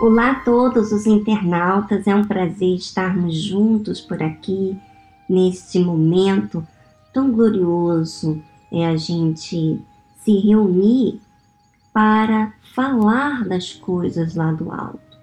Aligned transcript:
Olá 0.00 0.30
a 0.30 0.34
todos 0.36 0.92
os 0.92 1.06
internautas, 1.06 2.06
é 2.06 2.14
um 2.14 2.24
prazer 2.24 2.76
estarmos 2.76 3.34
juntos 3.34 4.00
por 4.00 4.22
aqui 4.22 4.80
neste 5.28 5.80
momento 5.80 6.64
tão 7.12 7.32
glorioso 7.32 8.40
é 8.70 8.86
a 8.86 8.96
gente 8.96 9.84
se 10.18 10.38
reunir 10.38 11.20
para 11.92 12.52
falar 12.76 13.44
das 13.44 13.72
coisas 13.72 14.36
lá 14.36 14.52
do 14.52 14.70
alto, 14.70 15.18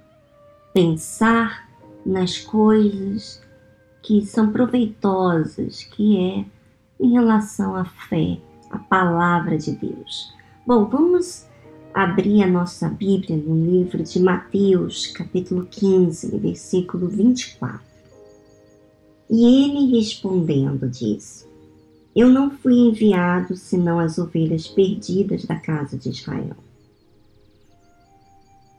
pensar 0.74 1.70
nas 2.06 2.38
coisas 2.38 3.42
que 4.04 4.26
são 4.26 4.52
proveitosas, 4.52 5.86
que 5.86 6.18
é 6.18 6.46
em 7.00 7.14
relação 7.14 7.78
à 7.78 7.86
fé, 7.86 8.40
à 8.70 8.78
palavra 8.78 9.58
de 9.58 9.72
Deus. 9.72 10.36
Bom, 10.68 10.84
vamos 10.84 11.48
abrir 11.96 12.44
a 12.44 12.48
nossa 12.48 12.90
Bíblia 12.90 13.38
no 13.38 13.56
livro 13.56 14.04
de 14.04 14.20
Mateus, 14.20 15.08
capítulo 15.08 15.66
15, 15.66 16.38
versículo 16.38 17.08
24. 17.08 17.80
E 19.30 19.64
ele 19.64 19.98
respondendo 19.98 20.90
disse: 20.90 21.48
Eu 22.14 22.28
não 22.28 22.52
fui 22.52 22.74
enviado 22.74 23.56
senão 23.56 23.98
as 23.98 24.18
ovelhas 24.18 24.68
perdidas 24.68 25.46
da 25.46 25.56
casa 25.56 25.98
de 25.98 26.10
Israel. 26.10 26.58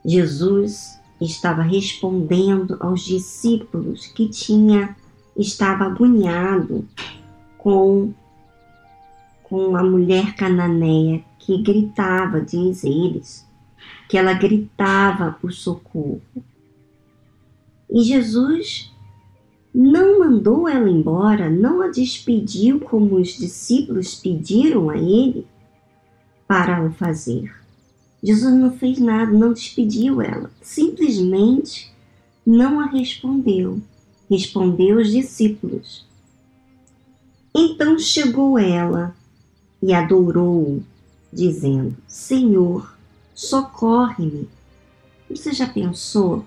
Jesus 0.04 1.00
estava 1.18 1.62
respondendo 1.62 2.76
aos 2.80 3.00
discípulos 3.00 4.08
que 4.08 4.28
tinha 4.28 4.94
estava 5.34 5.86
agoniado 5.86 6.86
com 7.56 8.12
com 9.42 9.76
a 9.76 9.82
mulher 9.82 10.34
cananeia 10.34 11.24
que 11.38 11.62
gritava, 11.62 12.40
diz 12.40 12.84
eles, 12.84 13.46
que 14.08 14.16
ela 14.18 14.32
gritava 14.32 15.32
por 15.40 15.52
socorro. 15.52 16.22
E 17.90 18.02
Jesus 18.02 18.92
não 19.74 20.20
mandou 20.20 20.68
ela 20.68 20.88
embora, 20.88 21.50
não 21.50 21.82
a 21.82 21.88
despediu 21.88 22.80
como 22.80 23.16
os 23.16 23.36
discípulos 23.36 24.14
pediram 24.14 24.90
a 24.90 24.96
ele 24.96 25.46
para 26.48 26.84
o 26.84 26.92
fazer. 26.92 27.54
Jesus 28.22 28.54
não 28.54 28.72
fez 28.72 28.98
nada, 28.98 29.30
não 29.30 29.52
despediu 29.52 30.22
ela, 30.22 30.50
simplesmente 30.60 31.94
não 32.44 32.80
a 32.80 32.86
respondeu. 32.86 33.80
Respondeu 34.30 34.98
os 34.98 35.10
discípulos. 35.10 36.06
Então 37.54 37.98
chegou 37.98 38.58
ela 38.58 39.14
e 39.82 39.92
adorou, 39.94 40.82
dizendo: 41.36 41.94
Senhor, 42.08 42.96
socorre-me. 43.34 44.48
Você 45.28 45.52
já 45.52 45.68
pensou? 45.68 46.44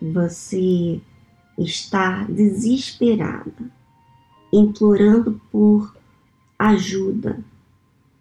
Você 0.00 1.00
está 1.58 2.24
desesperada, 2.24 3.70
implorando 4.52 5.40
por 5.50 5.94
ajuda 6.58 7.42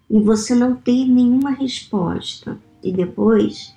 e 0.09 0.19
você 0.19 0.53
não 0.55 0.75
ter 0.75 1.05
nenhuma 1.05 1.52
resposta, 1.52 2.59
e 2.83 2.91
depois 2.91 3.73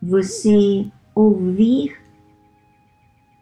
você 0.00 0.86
ouvir 1.14 2.00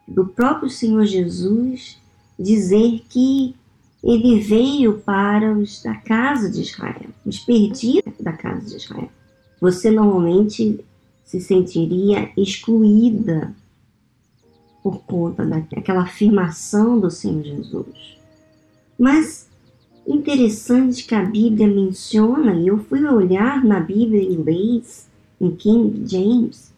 do 0.07 0.25
próprio 0.25 0.69
Senhor 0.69 1.05
Jesus 1.05 2.01
dizer 2.37 3.05
que 3.09 3.55
ele 4.07 4.39
veio 4.39 4.99
para 4.99 5.51
os 5.51 5.83
da 5.83 5.93
casa 5.95 6.49
de 6.49 6.61
Israel, 6.61 7.09
os 7.25 7.39
perdidos 7.39 8.13
da 8.21 8.31
casa 8.31 8.61
de 8.61 8.77
Israel. 8.77 9.09
Você 9.59 9.91
normalmente 9.91 10.79
se 11.25 11.41
sentiria 11.41 12.31
excluída 12.37 13.53
por 14.81 14.99
conta 14.99 15.45
daquela 15.45 16.03
afirmação 16.03 16.97
do 16.97 17.11
Senhor 17.11 17.43
Jesus. 17.43 18.17
Mas 18.97 19.49
interessante 20.07 21.05
que 21.05 21.13
a 21.13 21.25
Bíblia 21.25 21.67
menciona, 21.67 22.53
e 22.53 22.67
eu 22.67 22.77
fui 22.77 23.03
olhar 23.03 23.61
na 23.65 23.81
Bíblia 23.81 24.21
em 24.21 24.35
inglês, 24.35 25.09
em 25.41 25.51
King 25.51 26.09
James, 26.09 26.73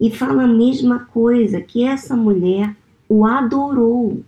e 0.00 0.08
fala 0.08 0.44
a 0.44 0.48
mesma 0.48 1.00
coisa, 1.00 1.60
que 1.60 1.82
essa 1.82 2.14
mulher 2.14 2.76
o 3.08 3.26
adorou 3.26 4.22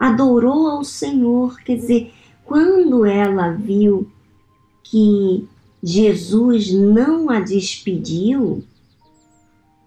adorou 0.00 0.66
ao 0.66 0.82
Senhor. 0.82 1.60
Quer 1.60 1.76
dizer, 1.76 2.14
quando 2.42 3.04
ela 3.04 3.52
viu 3.52 4.10
que 4.82 5.46
Jesus 5.82 6.72
não 6.72 7.28
a 7.28 7.40
despediu, 7.40 8.64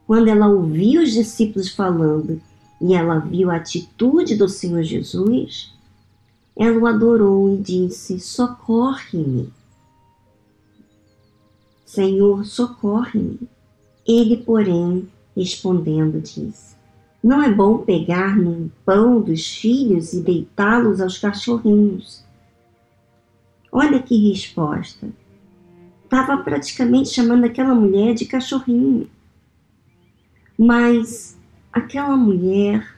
quando 0.06 0.28
ela 0.28 0.48
ouviu 0.48 1.02
os 1.02 1.12
discípulos 1.12 1.70
falando 1.70 2.40
e 2.80 2.94
ela 2.94 3.18
viu 3.18 3.50
a 3.50 3.56
atitude 3.56 4.36
do 4.36 4.48
Senhor 4.48 4.84
Jesus, 4.84 5.74
ela 6.56 6.78
o 6.78 6.86
adorou 6.86 7.52
e 7.52 7.58
disse: 7.58 8.20
Socorre-me. 8.20 9.52
Senhor, 11.86 12.46
socorre-me. 12.46 13.40
Ele, 14.08 14.38
porém, 14.38 15.08
respondendo, 15.36 16.22
disse: 16.22 16.73
não 17.24 17.42
é 17.42 17.50
bom 17.50 17.78
pegar 17.78 18.36
no 18.36 18.70
pão 18.86 19.22
dos 19.22 19.56
filhos 19.56 20.12
e 20.12 20.22
deitá-los 20.22 21.00
aos 21.00 21.18
cachorrinhos. 21.18 22.22
Olha 23.72 24.04
que 24.04 24.30
resposta. 24.30 25.08
Estava 26.04 26.38
praticamente 26.44 27.10
chamando 27.10 27.46
aquela 27.46 27.74
mulher 27.74 28.14
de 28.14 28.26
cachorrinho. 28.26 29.10
Mas 30.58 31.40
aquela 31.72 32.18
mulher, 32.18 32.94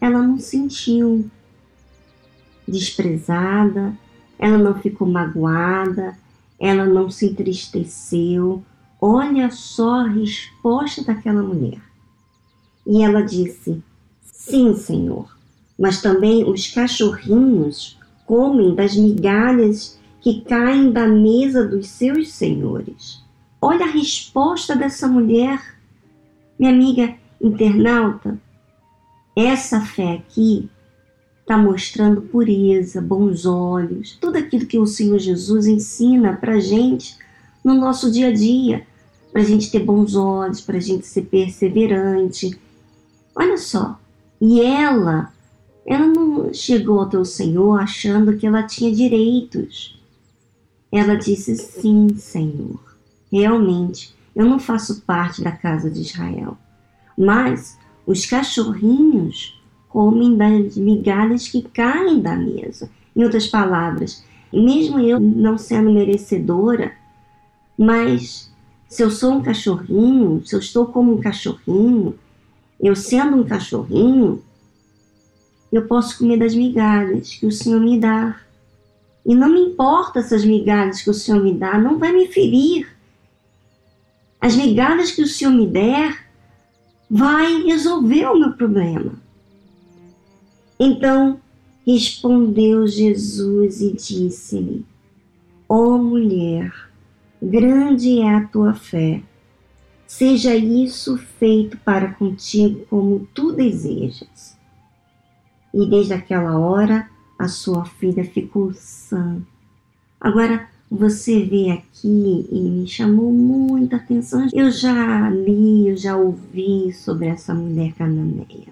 ela 0.00 0.22
não 0.22 0.38
sentiu 0.38 1.30
desprezada, 2.66 3.96
ela 4.38 4.56
não 4.56 4.74
ficou 4.80 5.06
magoada, 5.06 6.16
ela 6.58 6.86
não 6.86 7.10
se 7.10 7.26
entristeceu. 7.26 8.64
Olha 8.98 9.50
só 9.50 10.00
a 10.00 10.08
resposta 10.08 11.04
daquela 11.04 11.42
mulher. 11.42 11.91
E 12.86 13.02
ela 13.02 13.22
disse: 13.22 13.82
Sim, 14.22 14.74
Senhor, 14.74 15.36
mas 15.78 16.00
também 16.00 16.44
os 16.44 16.68
cachorrinhos 16.68 17.98
comem 18.26 18.74
das 18.74 18.96
migalhas 18.96 19.98
que 20.20 20.42
caem 20.42 20.92
da 20.92 21.06
mesa 21.06 21.66
dos 21.66 21.88
seus 21.88 22.32
senhores. 22.32 23.20
Olha 23.60 23.84
a 23.84 23.90
resposta 23.90 24.74
dessa 24.74 25.06
mulher, 25.06 25.60
minha 26.58 26.72
amiga 26.72 27.14
internauta. 27.40 28.38
Essa 29.36 29.80
fé 29.80 30.14
aqui 30.14 30.68
está 31.40 31.58
mostrando 31.58 32.22
pureza, 32.22 33.00
bons 33.00 33.44
olhos, 33.44 34.16
tudo 34.20 34.36
aquilo 34.36 34.66
que 34.66 34.78
o 34.78 34.86
Senhor 34.86 35.18
Jesus 35.18 35.66
ensina 35.66 36.34
para 36.34 36.60
gente 36.60 37.16
no 37.64 37.74
nosso 37.74 38.10
dia 38.10 38.28
a 38.28 38.32
dia, 38.32 38.86
para 39.32 39.42
a 39.42 39.44
gente 39.44 39.70
ter 39.70 39.80
bons 39.80 40.14
olhos, 40.14 40.60
para 40.60 40.76
a 40.76 40.80
gente 40.80 41.06
ser 41.06 41.22
perseverante, 41.22 42.58
Olha 43.34 43.56
só, 43.56 43.98
e 44.40 44.60
ela, 44.60 45.32
ela 45.86 46.06
não 46.06 46.52
chegou 46.52 47.00
ao 47.00 47.08
teu 47.08 47.24
Senhor 47.24 47.80
achando 47.80 48.36
que 48.36 48.46
ela 48.46 48.62
tinha 48.64 48.94
direitos. 48.94 49.98
Ela 50.90 51.14
disse: 51.14 51.56
Sim, 51.56 52.08
Senhor, 52.16 52.80
realmente 53.30 54.14
eu 54.34 54.44
não 54.44 54.58
faço 54.58 55.02
parte 55.02 55.42
da 55.42 55.52
casa 55.52 55.90
de 55.90 56.00
Israel, 56.00 56.56
mas 57.16 57.78
os 58.06 58.26
cachorrinhos 58.26 59.60
comem 59.88 60.36
das 60.36 60.76
migalhas 60.76 61.48
que 61.48 61.62
caem 61.62 62.20
da 62.20 62.34
mesa. 62.34 62.90
Em 63.14 63.22
outras 63.22 63.46
palavras, 63.46 64.24
mesmo 64.52 64.98
eu 64.98 65.20
não 65.20 65.58
sendo 65.58 65.92
merecedora, 65.92 66.92
mas 67.76 68.50
se 68.88 69.02
eu 69.02 69.10
sou 69.10 69.34
um 69.34 69.42
cachorrinho, 69.42 70.42
se 70.44 70.54
eu 70.54 70.60
estou 70.60 70.86
como 70.86 71.14
um 71.14 71.20
cachorrinho, 71.20 72.18
eu 72.82 72.96
sendo 72.96 73.36
um 73.36 73.44
cachorrinho, 73.44 74.42
eu 75.70 75.86
posso 75.86 76.18
comer 76.18 76.36
das 76.36 76.52
migalhas 76.52 77.36
que 77.36 77.46
o 77.46 77.52
Senhor 77.52 77.80
me 77.80 77.98
dá. 77.98 78.40
E 79.24 79.36
não 79.36 79.48
me 79.48 79.60
importa 79.60 80.18
essas 80.18 80.44
migalhas 80.44 81.00
que 81.00 81.08
o 81.08 81.14
Senhor 81.14 81.40
me 81.40 81.54
dá, 81.54 81.78
não 81.78 81.96
vai 81.96 82.12
me 82.12 82.26
ferir. 82.26 82.88
As 84.40 84.56
migalhas 84.56 85.12
que 85.12 85.22
o 85.22 85.28
Senhor 85.28 85.52
me 85.52 85.68
der 85.68 86.26
vai 87.08 87.62
resolver 87.62 88.26
o 88.26 88.38
meu 88.38 88.52
problema. 88.54 89.12
Então 90.78 91.40
respondeu 91.86 92.88
Jesus 92.88 93.80
e 93.80 93.92
disse-lhe: 93.92 94.84
Ó 95.68 95.76
oh, 95.76 95.98
mulher, 95.98 96.72
grande 97.40 98.18
é 98.20 98.34
a 98.34 98.44
tua 98.44 98.74
fé 98.74 99.22
Seja 100.12 100.54
isso 100.54 101.16
feito 101.16 101.78
para 101.78 102.12
contigo 102.12 102.84
como 102.90 103.26
tu 103.32 103.50
desejas. 103.50 104.58
E 105.72 105.88
desde 105.88 106.12
aquela 106.12 106.58
hora 106.58 107.08
a 107.38 107.48
sua 107.48 107.86
filha 107.86 108.22
ficou 108.22 108.74
sã. 108.74 109.40
Agora, 110.20 110.68
você 110.90 111.42
vê 111.42 111.70
aqui 111.70 112.46
e 112.52 112.60
me 112.60 112.86
chamou 112.86 113.32
muita 113.32 113.96
atenção. 113.96 114.48
Eu 114.52 114.70
já 114.70 115.30
li, 115.30 115.88
eu 115.88 115.96
já 115.96 116.14
ouvi 116.14 116.92
sobre 116.92 117.28
essa 117.28 117.54
mulher 117.54 117.94
cananeia. 117.94 118.68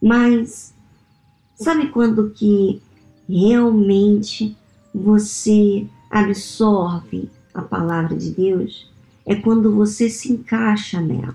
Mas 0.00 0.74
sabe 1.56 1.90
quando 1.90 2.30
que 2.30 2.80
realmente 3.28 4.56
você 4.94 5.86
absorve 6.10 7.28
a 7.52 7.60
palavra 7.60 8.16
de 8.16 8.30
Deus? 8.30 8.95
É 9.26 9.34
quando 9.34 9.74
você 9.74 10.08
se 10.08 10.32
encaixa 10.32 11.00
nela. 11.00 11.34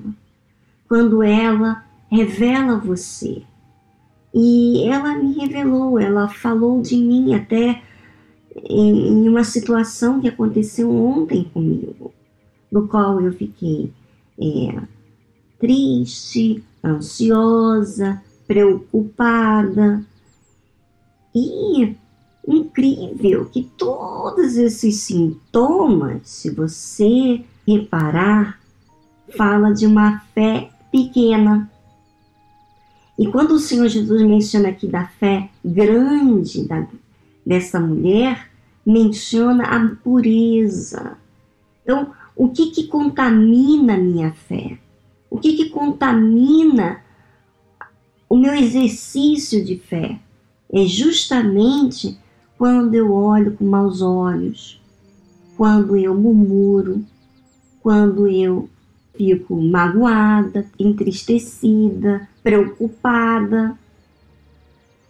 Quando 0.88 1.22
ela 1.22 1.84
revela 2.10 2.78
você. 2.78 3.44
E 4.34 4.88
ela 4.88 5.16
me 5.16 5.34
revelou, 5.34 6.00
ela 6.00 6.30
falou 6.30 6.82
de 6.82 6.96
mim 6.96 7.34
até 7.34 7.82
em 8.70 9.28
uma 9.28 9.44
situação 9.44 10.22
que 10.22 10.28
aconteceu 10.28 10.90
ontem 10.90 11.44
comigo, 11.54 12.14
no 12.72 12.88
qual 12.88 13.20
eu 13.20 13.34
fiquei 13.34 13.92
é, 14.40 14.82
triste, 15.60 16.64
ansiosa, 16.84 18.22
preocupada. 18.48 20.04
E 21.34 21.96
incrível 22.48 23.46
que 23.46 23.64
todos 23.78 24.58
esses 24.58 24.96
sintomas, 24.96 26.22
se 26.24 26.50
você 26.50 27.44
reparar, 27.68 28.60
fala 29.38 29.74
de 29.74 29.86
uma 29.86 30.20
fé 30.34 30.70
pequena. 30.92 31.70
E 33.18 33.28
quando 33.28 33.52
o 33.52 33.60
Senhor 33.60 33.88
Jesus 33.88 34.22
menciona 34.22 34.70
aqui 34.70 34.88
da 34.88 35.06
fé 35.06 35.50
grande 35.64 36.68
da, 36.68 36.88
dessa 37.46 37.80
mulher, 37.80 38.50
menciona 38.86 39.64
a 39.66 39.96
pureza. 39.96 41.18
Então, 41.84 42.12
o 42.36 42.50
que 42.50 42.72
que 42.72 42.88
contamina 42.88 43.96
a 43.96 43.98
minha 43.98 44.32
fé? 44.32 44.78
O 45.30 45.38
que 45.38 45.54
que 45.54 45.70
contamina 45.70 47.02
o 48.28 48.36
meu 48.36 48.54
exercício 48.54 49.64
de 49.64 49.78
fé? 49.78 50.20
É 50.74 50.86
justamente 50.86 52.18
quando 52.58 52.94
eu 52.96 53.14
olho 53.14 53.54
com 53.54 53.66
maus 53.66 54.02
olhos, 54.02 54.82
quando 55.58 55.98
eu 55.98 56.16
murmuro, 56.16 57.04
quando 57.82 58.28
eu 58.28 58.70
fico 59.16 59.62
magoada, 59.62 60.66
entristecida, 60.80 62.28
preocupada. 62.44 63.78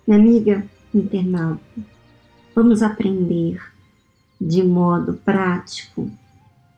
Minha 0.07 0.19
amiga 0.19 0.65
internauta, 0.93 1.61
vamos 2.55 2.81
aprender 2.81 3.61
de 4.39 4.63
modo 4.63 5.13
prático 5.13 6.09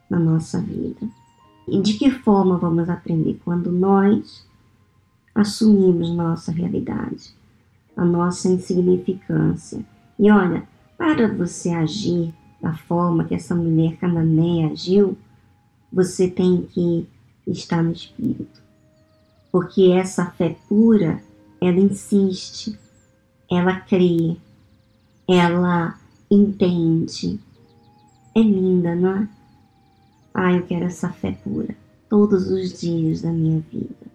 na 0.10 0.20
nossa 0.20 0.60
vida. 0.60 1.08
E 1.68 1.82
de 1.82 1.94
que 1.94 2.12
forma 2.12 2.58
vamos 2.58 2.90
aprender? 2.90 3.40
Quando 3.46 3.72
nós 3.72 4.46
assumimos 5.34 6.14
nossa 6.14 6.52
realidade, 6.52 7.34
a 7.96 8.04
nossa 8.04 8.50
insignificância. 8.50 9.84
E 10.20 10.30
olha, 10.30 10.64
para 10.98 11.34
você 11.34 11.70
agir 11.70 12.34
da 12.62 12.74
forma 12.74 13.24
que 13.24 13.34
essa 13.34 13.56
mulher 13.56 13.98
cananeia 13.98 14.72
agiu, 14.72 15.18
você 15.94 16.28
tem 16.28 16.64
que 16.64 17.08
estar 17.46 17.84
no 17.84 17.92
Espírito. 17.92 18.62
Porque 19.52 19.92
essa 19.92 20.26
fé 20.26 20.56
pura, 20.68 21.22
ela 21.62 21.80
insiste, 21.80 22.78
ela 23.50 23.80
crê, 23.80 24.36
ela 25.28 26.00
entende. 26.30 27.40
É 28.36 28.42
linda, 28.42 28.96
não 28.96 29.18
é? 29.18 29.30
Ah, 30.34 30.52
eu 30.52 30.64
quero 30.66 30.86
essa 30.86 31.10
fé 31.10 31.38
pura 31.44 31.76
todos 32.10 32.50
os 32.50 32.80
dias 32.80 33.22
da 33.22 33.32
minha 33.32 33.60
vida. 33.72 34.12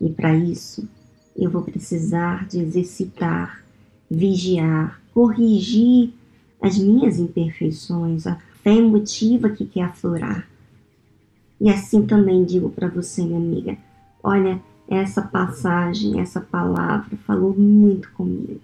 E 0.00 0.08
para 0.10 0.34
isso, 0.34 0.88
eu 1.36 1.50
vou 1.50 1.62
precisar 1.62 2.46
de 2.46 2.60
exercitar, 2.60 3.64
vigiar, 4.08 5.00
corrigir 5.12 6.12
as 6.60 6.78
minhas 6.78 7.18
imperfeições, 7.18 8.26
a 8.26 8.36
fé 8.62 8.74
emotiva 8.74 9.50
que 9.50 9.64
quer 9.64 9.82
aflorar. 9.82 10.48
E 11.62 11.70
assim 11.70 12.04
também 12.04 12.44
digo 12.44 12.70
para 12.70 12.88
você, 12.88 13.22
minha 13.22 13.38
amiga, 13.38 13.78
olha, 14.20 14.60
essa 14.88 15.22
passagem, 15.22 16.18
essa 16.18 16.40
palavra 16.40 17.16
falou 17.18 17.54
muito 17.54 18.10
comigo. 18.14 18.60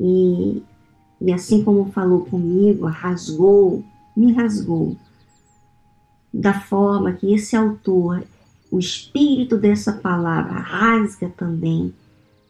E, 0.00 0.62
e 1.20 1.30
assim 1.30 1.62
como 1.62 1.92
falou 1.92 2.24
comigo, 2.24 2.86
rasgou, 2.86 3.84
me 4.16 4.32
rasgou, 4.32 4.96
da 6.32 6.58
forma 6.58 7.12
que 7.12 7.34
esse 7.34 7.54
autor, 7.54 8.24
o 8.70 8.78
espírito 8.78 9.58
dessa 9.58 9.92
palavra, 9.92 10.54
rasga 10.54 11.28
também 11.36 11.92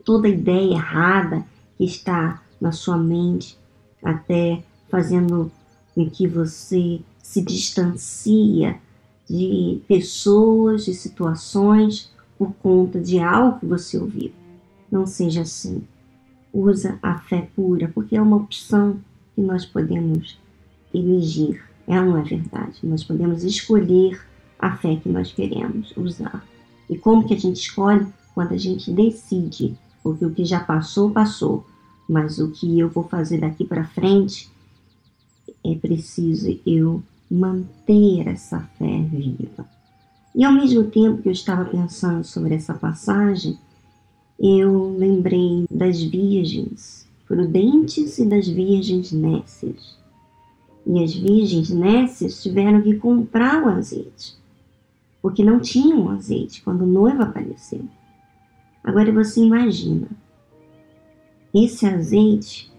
toda 0.04 0.28
ideia 0.28 0.74
errada 0.74 1.44
que 1.76 1.82
está 1.82 2.40
na 2.60 2.70
sua 2.70 2.96
mente, 2.96 3.58
até 4.00 4.62
fazendo 4.88 5.50
com 5.92 6.08
que 6.08 6.28
você 6.28 7.00
se 7.20 7.42
distancia 7.42 8.78
de 9.28 9.80
pessoas, 9.88 10.84
de 10.84 10.94
situações 10.94 12.12
por 12.38 12.52
conta 12.54 13.00
de 13.00 13.18
algo 13.18 13.58
que 13.58 13.66
você 13.66 13.98
ouviu. 13.98 14.32
Não 14.90 15.06
seja 15.06 15.42
assim. 15.42 15.82
Usa 16.52 16.98
a 17.02 17.18
fé 17.18 17.48
pura, 17.54 17.90
porque 17.94 18.16
é 18.16 18.22
uma 18.22 18.36
opção 18.36 18.98
que 19.34 19.40
nós 19.40 19.64
podemos 19.64 20.38
elegir. 20.92 21.62
Ela 21.86 22.06
não 22.06 22.18
é 22.18 22.22
verdade. 22.22 22.78
Nós 22.82 23.02
podemos 23.02 23.42
escolher 23.44 24.20
a 24.58 24.76
fé 24.76 24.96
que 24.96 25.08
nós 25.08 25.32
queremos 25.32 25.92
usar. 25.96 26.46
E 26.88 26.96
como 26.96 27.26
que 27.26 27.34
a 27.34 27.38
gente 27.38 27.56
escolhe? 27.56 28.06
Quando 28.34 28.52
a 28.52 28.56
gente 28.58 28.92
decide, 28.92 29.76
porque 30.02 30.24
o 30.24 30.32
que 30.32 30.44
já 30.44 30.60
passou, 30.60 31.10
passou. 31.10 31.66
Mas 32.08 32.38
o 32.38 32.50
que 32.50 32.78
eu 32.78 32.88
vou 32.88 33.04
fazer 33.04 33.40
daqui 33.40 33.64
para 33.64 33.84
frente 33.84 34.50
é 35.64 35.74
preciso 35.74 36.58
eu 36.66 37.02
manter 37.30 38.28
essa 38.28 38.60
fé 38.78 39.00
viva. 39.00 39.66
E 40.34 40.44
ao 40.44 40.52
mesmo 40.52 40.84
tempo 40.84 41.22
que 41.22 41.28
eu 41.28 41.32
estava 41.32 41.64
pensando 41.64 42.24
sobre 42.24 42.54
essa 42.54 42.74
passagem, 42.74 43.58
eu 44.38 44.96
lembrei 44.96 45.64
das 45.70 46.02
virgens 46.02 47.08
prudentes 47.26 48.18
e 48.18 48.26
das 48.26 48.48
virgens 48.48 49.12
nécias. 49.12 49.96
E 50.86 51.02
as 51.02 51.14
virgens 51.14 51.70
nécias 51.70 52.42
tiveram 52.42 52.82
que 52.82 52.96
comprar 52.96 53.62
o 53.62 53.68
azeite, 53.68 54.36
porque 55.22 55.42
não 55.42 55.60
tinham 55.60 56.10
azeite 56.10 56.62
quando 56.62 56.82
o 56.82 56.86
noivo 56.86 57.22
apareceu. 57.22 57.84
Agora 58.82 59.10
você 59.12 59.40
imagina, 59.40 60.08
esse 61.54 61.86
azeite 61.86 62.70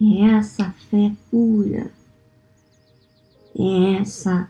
é 0.00 0.22
essa 0.36 0.70
fé 0.88 1.12
pura 1.30 1.90
essa 3.96 4.48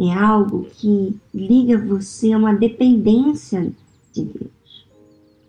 é 0.00 0.12
algo 0.12 0.64
que 0.64 1.16
liga 1.34 1.78
você 1.78 2.32
a 2.32 2.38
uma 2.38 2.54
dependência 2.54 3.72
de 4.12 4.24
Deus. 4.24 4.86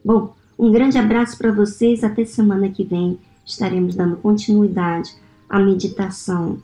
Bom, 0.04 0.34
um 0.58 0.72
grande 0.72 0.98
abraço 0.98 1.38
para 1.38 1.52
vocês. 1.52 2.04
Até 2.04 2.26
semana 2.26 2.70
que 2.70 2.84
vem 2.84 3.20
estaremos 3.46 3.96
dando 3.96 4.18
continuidade 4.18 5.14
à 5.50 5.60
meditação 5.60 6.58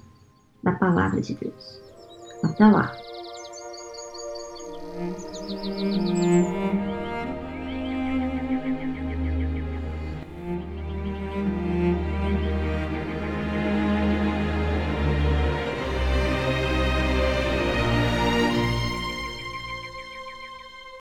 da 0.63 0.71
palavra 0.71 1.21
de 1.21 1.33
Deus. 1.35 1.79
Até 2.43 2.65
lá. 2.65 2.95